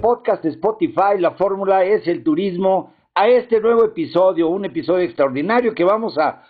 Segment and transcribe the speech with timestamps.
[0.00, 5.74] Podcast de Spotify, la fórmula es el turismo, a este nuevo episodio, un episodio extraordinario
[5.74, 6.42] que vamos a,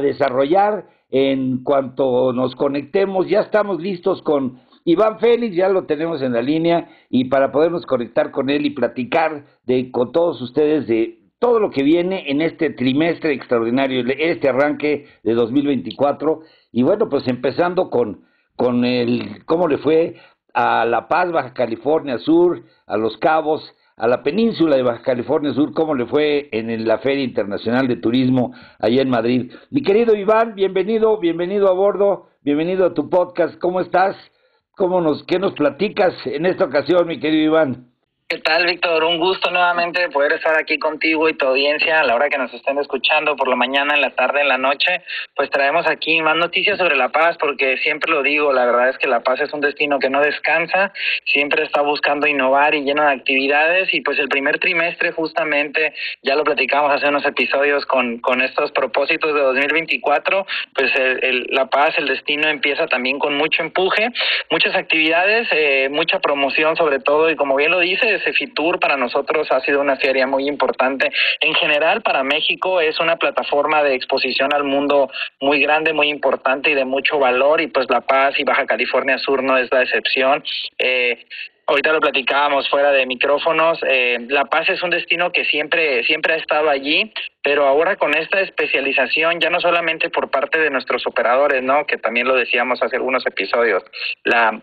[0.00, 3.28] desarrollar en cuanto nos conectemos.
[3.28, 7.84] Ya estamos listos con Iván Félix, ya lo tenemos en la línea y para podernos
[7.84, 12.40] conectar con él y platicar de, con todos ustedes de todo lo que viene en
[12.40, 16.42] este trimestre extraordinario, este arranque de 2024.
[16.70, 18.20] Y bueno, pues empezando con,
[18.54, 20.14] con el cómo le fue
[20.54, 25.52] a La Paz, Baja California Sur, a Los Cabos, a la península de Baja California
[25.52, 29.52] Sur, cómo le fue en la Feria Internacional de Turismo allá en Madrid.
[29.70, 33.58] Mi querido Iván, bienvenido, bienvenido a bordo, bienvenido a tu podcast.
[33.58, 34.16] ¿Cómo estás?
[34.76, 37.93] ¿Cómo nos, ¿Qué nos platicas en esta ocasión, mi querido Iván?
[38.26, 39.04] ¿Qué tal, Víctor?
[39.04, 42.54] Un gusto nuevamente poder estar aquí contigo y tu audiencia a la hora que nos
[42.54, 45.02] estén escuchando por la mañana, en la tarde, en la noche.
[45.36, 48.96] Pues traemos aquí más noticias sobre La Paz, porque siempre lo digo, la verdad es
[48.96, 50.94] que La Paz es un destino que no descansa,
[51.26, 53.92] siempre está buscando innovar y lleno de actividades.
[53.92, 55.92] Y pues el primer trimestre, justamente,
[56.22, 60.90] ya lo platicamos hace unos episodios con, con estos propósitos de 2024, pues
[61.50, 64.08] La Paz, el destino empieza también con mucho empuje,
[64.50, 69.48] muchas actividades, eh, mucha promoción sobre todo, y como bien lo dices, Cefitur para nosotros
[69.50, 71.10] ha sido una feria muy importante.
[71.40, 75.10] En general, para México es una plataforma de exposición al mundo
[75.40, 79.18] muy grande, muy importante y de mucho valor, y pues La Paz y Baja California
[79.18, 80.42] Sur no es la excepción.
[80.78, 81.24] Eh,
[81.66, 86.34] ahorita lo platicábamos fuera de micrófonos, eh, La Paz es un destino que siempre, siempre
[86.34, 91.06] ha estado allí, pero ahora con esta especialización, ya no solamente por parte de nuestros
[91.06, 91.86] operadores, ¿no?
[91.86, 93.82] Que también lo decíamos hace algunos episodios,
[94.24, 94.60] la,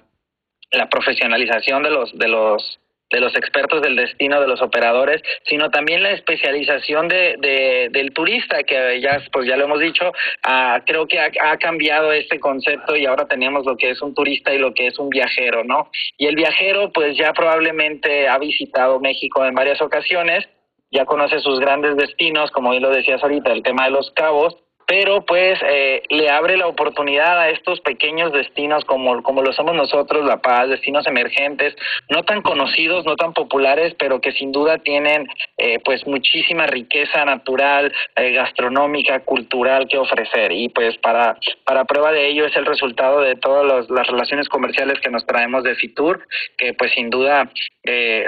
[0.71, 2.79] la profesionalización de los, de los
[3.11, 8.63] de los expertos del destino de los operadores, sino también la especialización de, del turista,
[8.63, 10.11] que ya, pues ya lo hemos dicho,
[10.43, 14.53] ah, creo que ha, cambiado este concepto y ahora tenemos lo que es un turista
[14.53, 15.89] y lo que es un viajero, ¿no?
[16.17, 20.47] Y el viajero, pues ya probablemente ha visitado México en varias ocasiones,
[20.91, 24.57] ya conoce sus grandes destinos, como bien lo decías ahorita, el tema de los cabos,
[24.91, 29.73] pero pues eh, le abre la oportunidad a estos pequeños destinos como, como lo somos
[29.73, 31.73] nosotros, La Paz, destinos emergentes,
[32.09, 37.23] no tan conocidos, no tan populares, pero que sin duda tienen eh, pues muchísima riqueza
[37.23, 40.51] natural, eh, gastronómica, cultural que ofrecer.
[40.51, 44.99] Y pues para, para prueba de ello es el resultado de todas las relaciones comerciales
[44.99, 47.49] que nos traemos de Fitur, que pues sin duda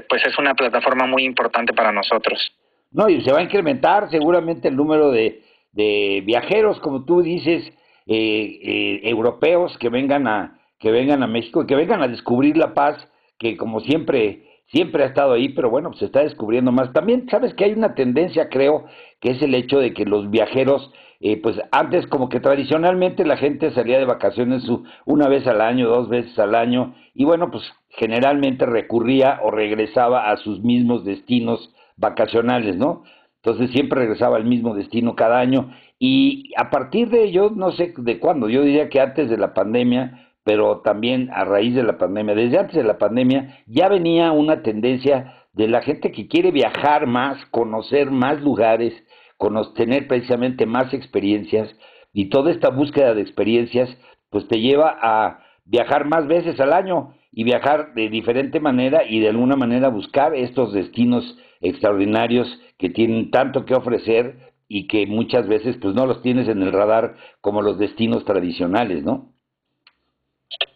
[0.07, 2.39] pues es una plataforma muy importante para nosotros.
[2.93, 5.41] No, y se va a incrementar seguramente el número de
[5.73, 7.65] de viajeros, como tú dices,
[8.05, 12.57] eh, eh, europeos que vengan a que vengan a México y que vengan a descubrir
[12.57, 13.07] la paz,
[13.39, 16.91] que como siempre siempre ha estado ahí, pero bueno, se está descubriendo más.
[16.93, 18.85] También sabes que hay una tendencia, creo,
[19.21, 23.37] que es el hecho de que los viajeros, eh, pues antes como que tradicionalmente la
[23.37, 24.63] gente salía de vacaciones
[25.05, 30.31] una vez al año, dos veces al año, y bueno, pues generalmente recurría o regresaba
[30.31, 33.03] a sus mismos destinos vacacionales, ¿no?
[33.43, 35.71] Entonces siempre regresaba al mismo destino cada año.
[35.99, 39.53] Y a partir de ello, no sé de cuándo, yo diría que antes de la
[39.53, 44.31] pandemia, pero también a raíz de la pandemia, desde antes de la pandemia ya venía
[44.31, 48.93] una tendencia de la gente que quiere viajar más, conocer más lugares,
[49.75, 51.75] tener precisamente más experiencias
[52.13, 53.89] y toda esta búsqueda de experiencias
[54.29, 59.19] pues te lleva a viajar más veces al año y viajar de diferente manera y
[59.19, 62.47] de alguna manera buscar estos destinos extraordinarios
[62.77, 66.71] que tienen tanto que ofrecer y que muchas veces pues no los tienes en el
[66.71, 69.33] radar como los destinos tradicionales, ¿no?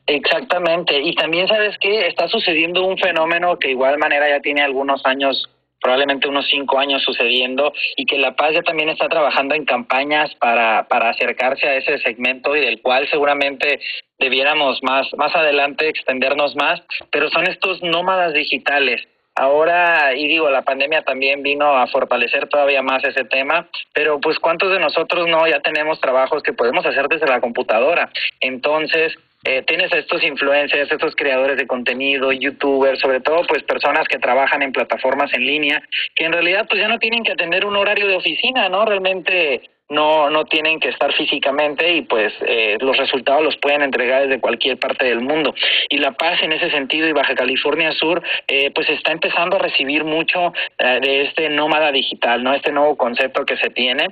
[0.06, 5.06] Exactamente, y también sabes que está sucediendo un fenómeno que igual manera ya tiene algunos
[5.06, 5.50] años
[5.82, 10.34] probablemente unos cinco años sucediendo y que La Paz ya también está trabajando en campañas
[10.36, 13.80] para, para acercarse a ese segmento y del cual seguramente
[14.20, 16.82] debiéramos más, más adelante extendernos más,
[17.12, 19.02] pero son estos nómadas digitales.
[19.36, 24.40] Ahora, y digo, la pandemia también vino a fortalecer todavía más ese tema, pero pues
[24.40, 28.10] cuántos de nosotros no ya tenemos trabajos que podemos hacer desde la computadora.
[28.40, 34.08] Entonces, eh, tienes a estos influencers, estos creadores de contenido, youtubers, sobre todo pues personas
[34.08, 35.84] que trabajan en plataformas en línea,
[36.16, 38.86] que en realidad pues ya no tienen que atender un horario de oficina, ¿no?
[38.86, 44.24] Realmente no no tienen que estar físicamente y pues eh, los resultados los pueden entregar
[44.24, 45.54] desde cualquier parte del mundo.
[45.90, 49.60] Y La Paz en ese sentido y Baja California Sur eh, pues está empezando a
[49.60, 54.10] recibir mucho eh, de este nómada digital no este nuevo concepto que se tiene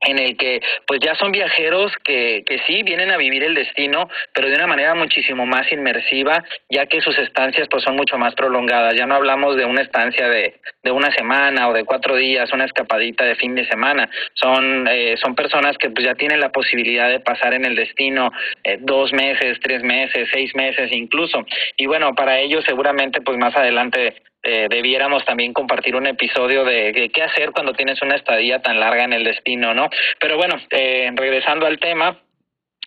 [0.00, 4.08] en el que pues ya son viajeros que, que sí vienen a vivir el destino,
[4.32, 8.34] pero de una manera muchísimo más inmersiva, ya que sus estancias pues son mucho más
[8.34, 8.94] prolongadas.
[8.94, 12.64] Ya no hablamos de una estancia de, de una semana o de cuatro días, una
[12.64, 14.08] escapadita de fin de semana.
[14.34, 18.32] Son, eh, son personas que pues ya tienen la posibilidad de pasar en el destino
[18.64, 21.44] eh, dos meses, tres meses, seis meses incluso.
[21.76, 27.10] Y bueno, para ellos seguramente pues más adelante eh, debiéramos también compartir un episodio de,
[27.12, 29.88] qué hacer cuando tienes una estadía tan larga en el destino, ¿no?
[30.18, 32.18] Pero bueno, eh, regresando al tema,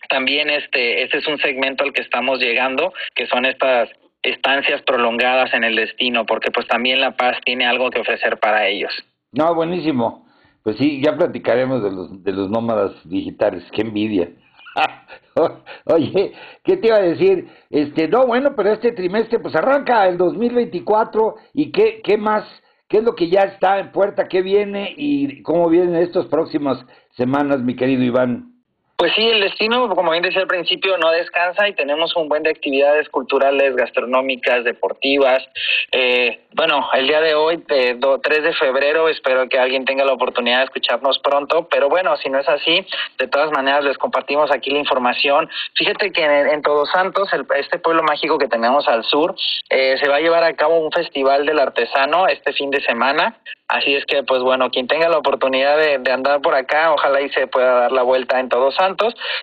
[0.10, 3.90] también este, este es un segmento al que estamos llegando, que son estas
[4.24, 8.68] estancias prolongadas en el destino, porque pues también La Paz tiene algo que ofrecer para
[8.68, 8.92] ellos.
[9.32, 10.26] No, buenísimo.
[10.64, 14.30] Pues sí, ya platicaremos de los, de los nómadas digitales, qué envidia.
[15.86, 16.34] Oye,
[16.64, 17.48] ¿qué te iba a decir?
[17.70, 22.46] Este, no, bueno, pero este trimestre pues arranca el 2024 y qué, qué más,
[22.88, 26.86] qué es lo que ya está en puerta, qué viene y cómo vienen estas próximas
[27.16, 28.53] semanas, mi querido Iván.
[28.96, 32.44] Pues sí, el destino, como bien decía al principio, no descansa y tenemos un buen
[32.44, 35.44] de actividades culturales, gastronómicas, deportivas.
[35.92, 40.14] Eh, bueno, el día de hoy, de 3 de febrero, espero que alguien tenga la
[40.14, 42.86] oportunidad de escucharnos pronto, pero bueno, si no es así,
[43.18, 45.50] de todas maneras les compartimos aquí la información.
[45.76, 49.36] Fíjate que en, Todos Santos, este pueblo mágico que tenemos al sur,
[49.70, 53.40] eh, se va a llevar a cabo un festival del artesano este fin de semana.
[53.68, 57.22] Así es que, pues bueno, quien tenga la oportunidad de, de andar por acá, ojalá
[57.22, 58.83] y se pueda dar la vuelta en Todos Santos.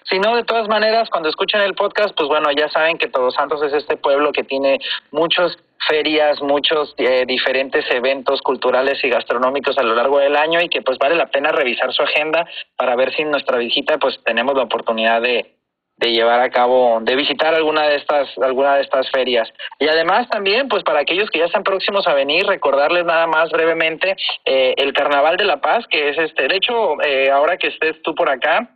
[0.05, 3.35] Si no, de todas maneras, cuando escuchen el podcast, pues bueno, ya saben que Todos
[3.35, 4.79] Santos es este pueblo que tiene
[5.11, 5.59] muchos
[5.89, 10.83] ferias, muchos eh, diferentes eventos culturales y gastronómicos a lo largo del año y que
[10.83, 12.47] pues vale la pena revisar su agenda
[12.77, 15.57] para ver si en nuestra visita pues tenemos la oportunidad de,
[16.01, 19.49] de llevar a cabo, de visitar alguna de estas, alguna de estas ferias.
[19.79, 23.51] Y además también, pues para aquellos que ya están próximos a venir, recordarles nada más
[23.51, 24.17] brevemente
[24.47, 28.01] eh, el Carnaval de la Paz, que es este, de hecho, eh, ahora que estés
[28.03, 28.71] tú por acá,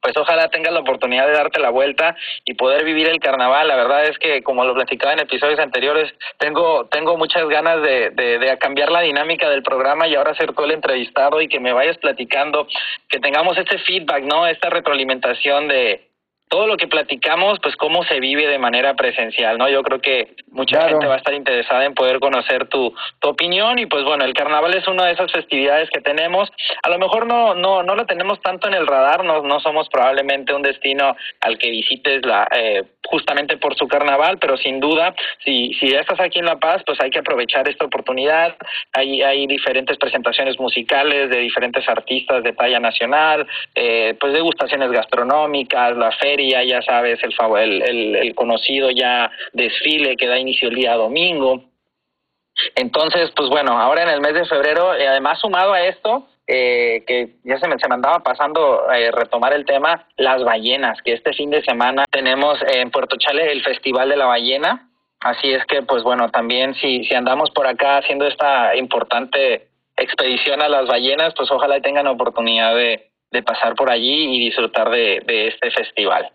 [0.00, 3.68] pues ojalá tengas la oportunidad de darte la vuelta y poder vivir el carnaval.
[3.68, 8.10] La verdad es que, como lo platicaba en episodios anteriores, tengo, tengo muchas ganas de,
[8.10, 11.60] de, de cambiar la dinámica del programa y ahora ser tú el entrevistado y que
[11.60, 12.66] me vayas platicando,
[13.08, 14.46] que tengamos este feedback, ¿no?
[14.46, 16.07] Esta retroalimentación de,
[16.48, 19.68] todo lo que platicamos, pues cómo se vive de manera presencial, ¿no?
[19.68, 23.78] Yo creo que mucha gente va a estar interesada en poder conocer tu, tu opinión
[23.78, 26.48] y pues bueno, el carnaval es una de esas festividades que tenemos.
[26.82, 29.88] A lo mejor no no no la tenemos tanto en el radar, no no somos
[29.88, 35.14] probablemente un destino al que visites la eh, justamente por su carnaval, pero sin duda,
[35.44, 38.56] si si ya estás aquí en La Paz, pues hay que aprovechar esta oportunidad.
[38.94, 45.96] Hay hay diferentes presentaciones musicales de diferentes artistas de talla nacional, eh, pues degustaciones gastronómicas,
[45.96, 50.94] la feria ya sabes, el, el, el conocido ya desfile que da inicio el día
[50.94, 51.64] domingo.
[52.74, 57.36] Entonces, pues bueno, ahora en el mes de febrero, además sumado a esto, eh, que
[57.44, 61.32] ya se me, se me andaba pasando eh, retomar el tema, las ballenas, que este
[61.34, 64.88] fin de semana tenemos en Puerto Chale el Festival de la Ballena.
[65.20, 70.62] Así es que, pues bueno, también si, si andamos por acá haciendo esta importante expedición
[70.62, 75.22] a las ballenas, pues ojalá tengan oportunidad de, de pasar por allí y disfrutar de,
[75.26, 76.30] este festival.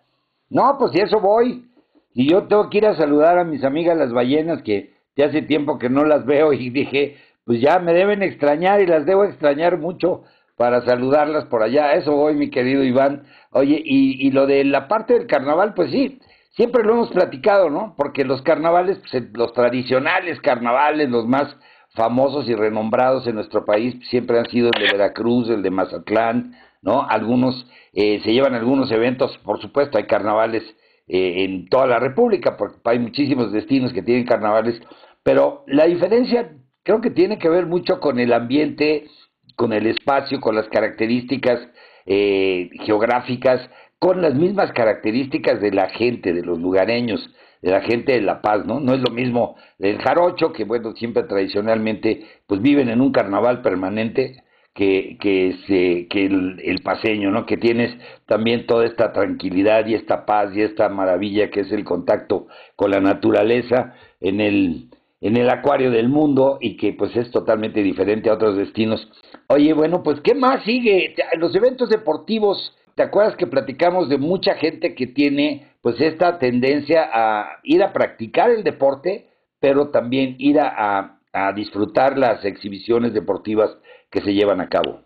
[0.49, 1.65] No, pues si eso voy.
[2.13, 5.41] Y yo tengo que ir a saludar a mis amigas las ballenas que ya hace
[5.41, 9.23] tiempo que no las veo y dije, pues ya me deben extrañar y las debo
[9.23, 10.23] extrañar mucho
[10.55, 11.93] para saludarlas por allá.
[11.93, 13.25] Eso voy, mi querido Iván.
[13.51, 16.19] Oye, y, y lo de la parte del carnaval, pues sí,
[16.55, 17.95] siempre lo hemos platicado, ¿no?
[17.97, 21.55] Porque los carnavales, pues, los tradicionales carnavales, los más
[21.95, 26.55] famosos y renombrados en nuestro país, siempre han sido el de Veracruz, el de Mazatlán,
[26.83, 27.07] ¿no?
[27.09, 30.63] Algunos eh, se llevan algunos eventos, por supuesto, hay carnavales
[31.07, 34.79] eh, en toda la República, porque hay muchísimos destinos que tienen carnavales,
[35.23, 36.51] pero la diferencia
[36.83, 39.07] creo que tiene que ver mucho con el ambiente
[39.55, 41.59] con el espacio, con las características
[42.05, 47.29] eh, geográficas, con las mismas características de la gente, de los lugareños,
[47.61, 48.79] de la gente de La Paz, ¿no?
[48.79, 53.61] No es lo mismo el jarocho, que bueno, siempre tradicionalmente pues viven en un carnaval
[53.61, 57.45] permanente, que, que, que el, paseño, ¿no?
[57.45, 61.83] Que tienes también toda esta tranquilidad y esta paz y esta maravilla que es el
[61.83, 64.89] contacto con la naturaleza en el,
[65.21, 69.07] en el acuario del mundo y que pues es totalmente diferente a otros destinos.
[69.47, 71.15] Oye, bueno, pues ¿qué más sigue?
[71.37, 77.09] Los eventos deportivos, ¿te acuerdas que platicamos de mucha gente que tiene pues esta tendencia
[77.13, 79.27] a ir a practicar el deporte,
[79.59, 81.19] pero también ir a
[81.55, 83.75] disfrutar las exhibiciones deportivas
[84.11, 85.03] que se llevan a cabo?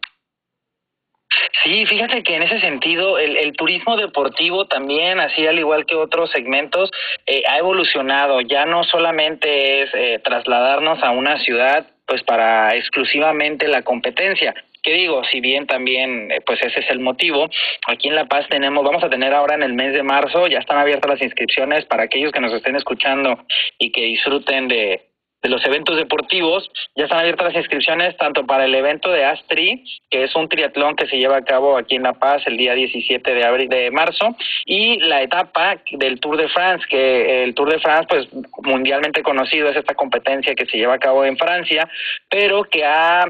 [1.64, 5.96] Sí, fíjate que en ese sentido el, el turismo deportivo también, así al igual que
[5.96, 6.92] otros segmentos,
[7.26, 8.42] eh, ha evolucionado.
[8.42, 14.54] Ya no solamente es eh, trasladarnos a una ciudad pues para exclusivamente la competencia.
[14.82, 15.24] ¿Qué digo?
[15.26, 17.50] Si bien también, eh, pues ese es el motivo,
[17.88, 20.60] aquí en La Paz tenemos, vamos a tener ahora en el mes de marzo, ya
[20.60, 23.46] están abiertas las inscripciones para aquellos que nos estén escuchando
[23.78, 25.02] y que disfruten de,
[25.42, 26.70] de los eventos deportivos.
[26.96, 30.96] Ya están abiertas las inscripciones tanto para el evento de Astri, que es un triatlón
[30.96, 33.92] que se lleva a cabo aquí en La Paz el día 17 de abril de
[33.92, 38.28] marzo, y la etapa del Tour de France, que el Tour de France, pues
[38.64, 41.90] mundialmente conocido, es esta competencia que se lleva a cabo en Francia,
[42.30, 43.26] pero que ha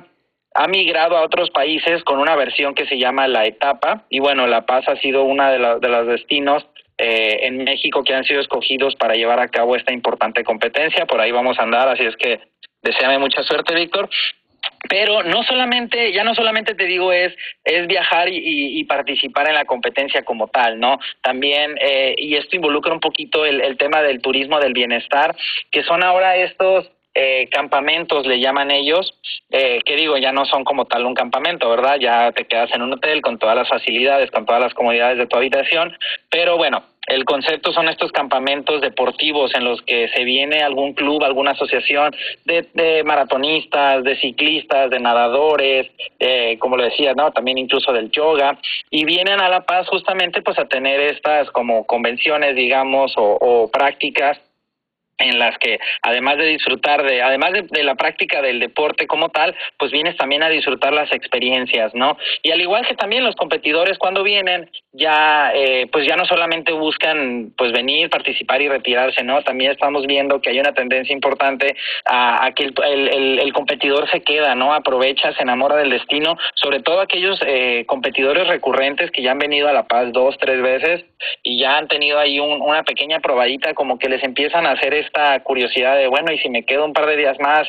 [0.60, 4.48] ha migrado a otros países con una versión que se llama la etapa y bueno,
[4.48, 6.66] La Paz ha sido una de, de los destinos
[6.98, 11.06] eh, en México que han sido escogidos para llevar a cabo esta importante competencia.
[11.06, 12.40] Por ahí vamos a andar, así es que
[12.82, 14.10] deseame mucha suerte, Víctor.
[14.90, 19.66] Pero no solamente, ya no solamente te digo es, es viajar y, participar en la
[19.66, 21.00] competencia como tal, ¿no?
[21.22, 25.36] También, eh, y esto involucra un poquito el tema del turismo del bienestar,
[25.72, 29.12] que son ahora estos eh, campamentos, le llaman ellos,
[29.50, 31.98] eh, que digo, ya no son como tal un campamento, ¿verdad?
[32.00, 35.26] Ya te quedas en un hotel con todas las facilidades, con todas las comodidades de
[35.26, 35.98] tu habitación,
[36.30, 41.24] pero bueno, el concepto son estos campamentos deportivos en los que se viene algún club,
[41.24, 42.14] alguna asociación
[42.46, 45.88] de, de maratonistas, de ciclistas, de nadadores,
[46.20, 47.32] eh, como lo decía, ¿no?
[47.32, 48.60] También incluso del yoga,
[48.92, 53.72] y vienen a La Paz justamente pues a tener estas como convenciones, digamos, o, o
[53.72, 54.38] prácticas
[55.18, 59.56] en las que además de disfrutar de además de, la práctica del deporte como tal
[59.78, 63.98] pues vienes también a disfrutar las experiencias no y al igual que también los competidores
[63.98, 69.42] cuando vienen ya eh, pues ya no solamente buscan pues venir participar y retirarse no
[69.42, 74.22] también estamos viendo que hay una tendencia importante a, que el, el, el, competidor se
[74.22, 79.32] queda no aprovecha se enamora del destino sobre todo aquellos eh, competidores recurrentes que ya
[79.32, 81.06] han venido a la paz dos tres veces
[81.42, 84.94] y ya han tenido ahí un, una pequeña probadita como que les empiezan a hacer
[85.08, 87.68] esta curiosidad de, bueno, y si me quedo un par de días más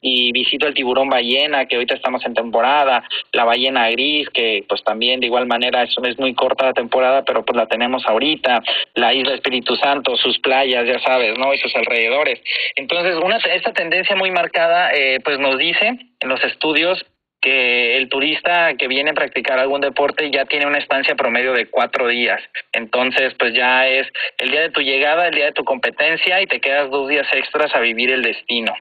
[0.00, 3.02] y visito el tiburón ballena, que ahorita estamos en temporada,
[3.32, 7.24] la ballena gris, que pues también de igual manera es, es muy corta la temporada,
[7.24, 8.62] pero pues la tenemos ahorita,
[8.94, 11.54] la isla Espíritu Santo, sus playas, ya sabes, ¿no?
[11.54, 12.40] Y sus alrededores.
[12.76, 17.04] Entonces, una, esta tendencia muy marcada, eh, pues nos dice en los estudios
[17.40, 21.70] que el turista que viene a practicar algún deporte ya tiene una estancia promedio de
[21.70, 22.40] cuatro días.
[22.72, 24.06] Entonces, pues ya es
[24.38, 27.26] el día de tu llegada, el día de tu competencia y te quedas dos días
[27.32, 28.72] extras a vivir el destino.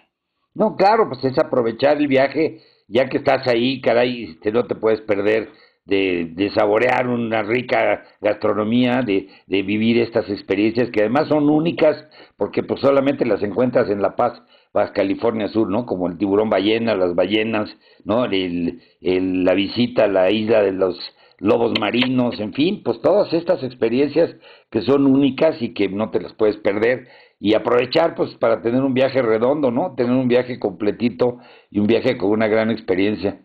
[0.56, 4.74] No, claro, pues es aprovechar el viaje, ya que estás ahí, caray, este, no te
[4.74, 5.50] puedes perder
[5.86, 12.06] de, de saborear una rica gastronomía, de, de vivir estas experiencias que además son únicas
[12.38, 14.42] porque pues solamente las encuentras en La Paz
[14.78, 15.86] Baja California Sur, ¿no?
[15.86, 17.70] Como el tiburón ballena, las ballenas,
[18.06, 18.26] ¿no?
[18.26, 20.98] El, el, la visita a la isla de los
[21.40, 24.36] lobos marinos, en fin, pues todas estas experiencias
[24.72, 27.08] que son únicas y que no te las puedes perder
[27.40, 29.94] y aprovechar pues para tener un viaje redondo, ¿no?
[29.96, 33.40] Tener un viaje completito y un viaje con una gran experiencia.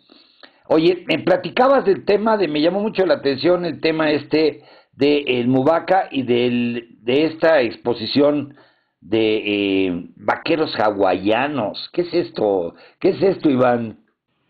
[0.68, 4.62] Oye, me platicabas del tema de, me llamó mucho la atención el tema este
[4.92, 8.54] de el Mubaca y del, de esta exposición
[9.02, 11.90] de eh, vaqueros hawaianos.
[11.92, 12.74] ¿Qué es esto?
[12.98, 13.98] ¿Qué es esto, Iván?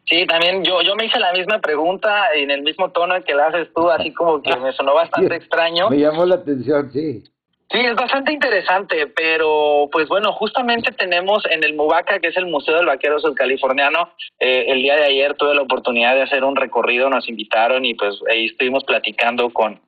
[0.06, 3.34] Sí, también yo yo me hice la misma pregunta en el mismo tono en que
[3.34, 5.88] la haces tú, así como que me sonó bastante extraño.
[5.90, 7.24] Me llamó la atención, sí.
[7.72, 12.46] Sí, es bastante interesante, pero pues bueno, justamente tenemos en el Mubaca, que es el
[12.46, 16.54] Museo del Vaquero Sudcaliforniano, eh, el día de ayer tuve la oportunidad de hacer un
[16.54, 19.80] recorrido, nos invitaron y pues ahí estuvimos platicando con,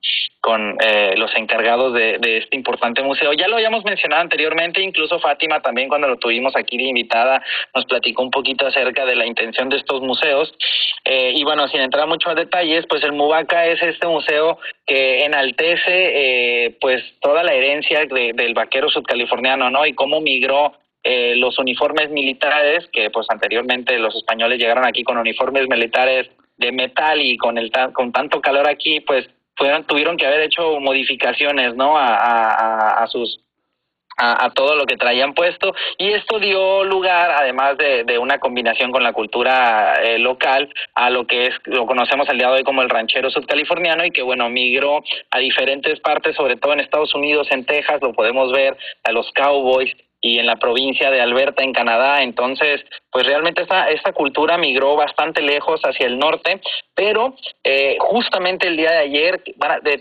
[0.45, 3.33] con eh, los encargados de, este importante museo.
[3.33, 7.41] Ya lo habíamos mencionado anteriormente, incluso Fátima también cuando lo tuvimos aquí de invitada
[7.73, 10.53] nos platicó un poquito acerca de la intención de estos museos.
[11.03, 15.25] Eh, y bueno, sin entrar mucho a detalles, pues el Mubaca es este museo que
[15.25, 19.85] enaltece eh, pues toda la herencia de, del vaquero sudcaliforniano, ¿no?
[19.85, 25.17] Y cómo migró eh, los uniformes militares, que pues anteriormente los españoles llegaron aquí con
[25.17, 30.25] uniformes militares de metal y con el con tanto calor aquí, pues fueron tuvieron que
[30.25, 31.97] haber hecho modificaciones, ¿no?
[31.97, 33.44] A, a, a sus
[34.17, 38.91] a, todo lo que traían puesto y esto dio lugar, además de, de una combinación
[38.91, 42.63] con la cultura eh, local, a lo que es lo conocemos al día de hoy
[42.63, 47.13] como el ranchero sudcaliforniano y que bueno migró a diferentes partes, sobre todo en Estados
[47.15, 49.91] Unidos, en Texas, lo podemos ver a los cowboys
[50.25, 52.23] y en la provincia de Alberta, en Canadá.
[52.23, 56.61] Entonces, pues realmente esta, esta cultura migró bastante lejos hacia el norte,
[56.95, 59.43] pero eh, justamente el día de ayer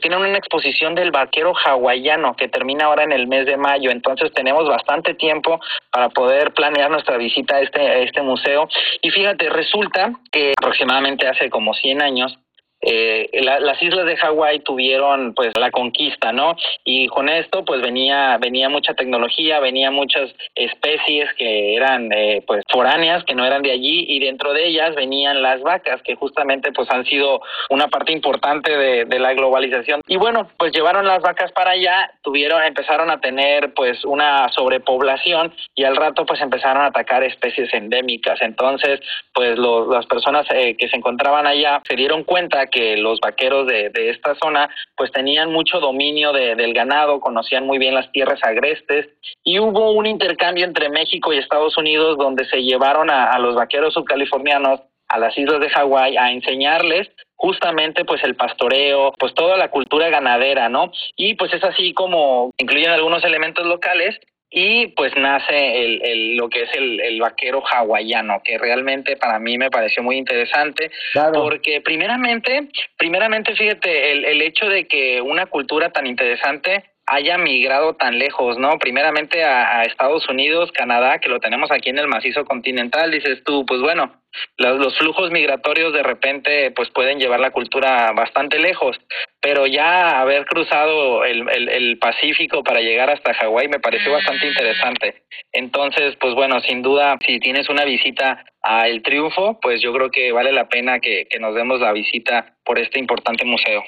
[0.01, 3.91] tienen una exposición del vaquero hawaiano que termina ahora en el mes de mayo.
[3.91, 8.67] Entonces, tenemos bastante tiempo para poder planear nuestra visita a este, a este museo.
[9.03, 12.39] Y fíjate, resulta que aproximadamente hace como 100 años,
[12.81, 16.57] eh, las islas de Hawái tuvieron pues la conquista, ¿no?
[16.85, 22.63] Y con esto pues venía venía mucha tecnología, venía muchas especies que eran eh, pues
[22.71, 26.73] foráneas, que no eran de allí y dentro de ellas venían las vacas que justamente
[26.73, 27.41] pues han sido
[27.71, 30.01] una parte importante de, de la globalización.
[30.07, 35.55] Y bueno, pues llevaron las vacas para allá, tuvieron empezaron a tener pues una sobrepoblación
[35.75, 38.41] y al rato pues empezaron a atacar especies endémicas.
[38.43, 39.01] Entonces,
[39.33, 43.67] pues los, las personas eh, que se encontraban allá se dieron cuenta que los vaqueros
[43.67, 48.11] de, de esta zona pues tenían mucho dominio de, del ganado, conocían muy bien las
[48.13, 49.09] tierras agrestes
[49.43, 53.55] y hubo un intercambio entre México y Estados Unidos donde se llevaron a, a los
[53.55, 59.57] vaqueros subcalifornianos a las islas de Hawái a enseñarles justamente pues el pastoreo, pues toda
[59.57, 60.91] la cultura ganadera, ¿no?
[61.17, 64.19] Y pues es así como incluyen algunos elementos locales
[64.57, 69.41] y pues nace el, el, lo que es el, el, vaquero hawaiano, que realmente para
[69.41, 70.93] mí me pareció muy interesante,
[71.33, 77.95] porque primeramente, primeramente fíjate, el, el hecho de que una cultura tan interesante haya migrado
[77.97, 78.79] tan lejos, ¿no?
[78.79, 83.43] Primeramente a, a, Estados Unidos, Canadá, que lo tenemos aquí en el macizo continental, dices
[83.45, 84.23] tú, pues bueno,
[84.57, 88.99] los, los, flujos migratorios de repente pues pueden llevar la cultura bastante lejos,
[89.45, 94.49] pero ya haber cruzado el, el, el Pacífico para llegar hasta Hawái me pareció bastante
[94.49, 95.23] interesante.
[95.53, 100.11] Entonces, pues bueno, sin duda, si tienes una visita a El Triunfo, pues yo creo
[100.11, 103.85] que vale la pena que, que nos demos la visita por este importante museo.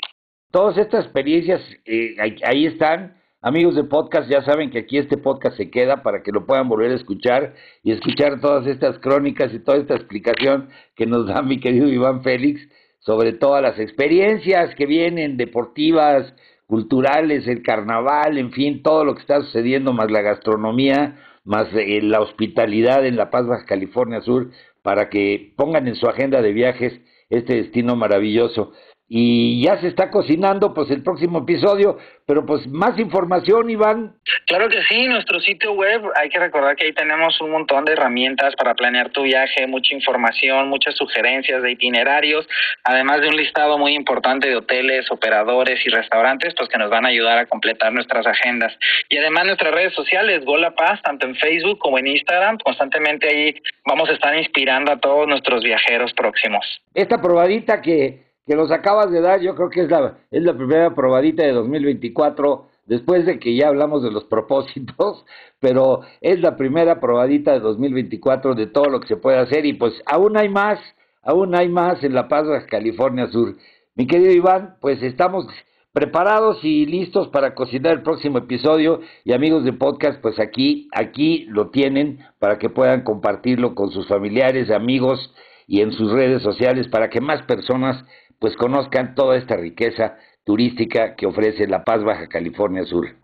[0.52, 3.16] Todas estas experiencias eh, ahí están.
[3.40, 6.68] Amigos de podcast, ya saben que aquí este podcast se queda para que lo puedan
[6.68, 11.40] volver a escuchar y escuchar todas estas crónicas y toda esta explicación que nos da
[11.40, 12.61] mi querido Iván Félix
[13.07, 16.35] sobre todas las experiencias que vienen deportivas,
[16.66, 22.03] culturales, el carnaval, en fin, todo lo que está sucediendo, más la gastronomía, más eh,
[22.03, 24.51] la hospitalidad en La Paz, Baja California Sur,
[24.83, 28.73] para que pongan en su agenda de viajes este destino maravilloso
[29.09, 34.16] y ya se está cocinando pues el próximo episodio, pero pues más información, Iván.
[34.47, 37.92] Claro que sí, nuestro sitio web, hay que recordar que ahí tenemos un montón de
[37.92, 42.49] herramientas para planear tu viaje, mucha información, muchas sugerencias de itinerarios,
[42.83, 47.07] además de un listado muy importante de hoteles, operadores y restaurantes, pues que nos van
[47.07, 48.77] a ayudar a completar nuestras agendas.
[49.09, 53.55] Y además nuestras redes sociales, Gola Paz, tanto en Facebook como en Instagram, constantemente ahí
[53.85, 56.64] vamos a estar inspirando a todos nuestros viajeros próximos.
[56.92, 60.56] Esta probadita que que nos acabas de dar, yo creo que es la, es la
[60.56, 65.24] primera probadita de 2024, después de que ya hablamos de los propósitos,
[65.61, 69.72] pero es la primera probadita de 2024 de todo lo que se puede hacer y
[69.72, 70.78] pues aún hay más,
[71.22, 73.56] aún hay más en La Paz, California Sur.
[73.96, 75.46] Mi querido Iván, pues estamos
[75.92, 81.46] preparados y listos para cocinar el próximo episodio y amigos de podcast, pues aquí, aquí
[81.48, 85.32] lo tienen para que puedan compartirlo con sus familiares, amigos
[85.66, 88.04] y en sus redes sociales para que más personas
[88.38, 93.16] pues conozcan toda esta riqueza turística que ofrece La Paz, Baja California Sur.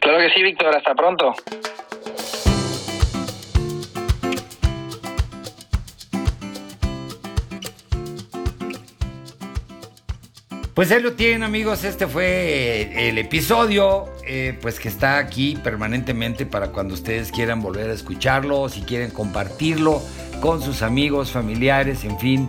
[0.00, 1.34] Claro que sí, Víctor, hasta pronto.
[10.80, 16.46] Pues ahí lo tienen amigos, este fue el episodio, eh, pues que está aquí permanentemente
[16.46, 20.00] para cuando ustedes quieran volver a escucharlo, si quieren compartirlo
[20.40, 22.48] con sus amigos, familiares, en fin,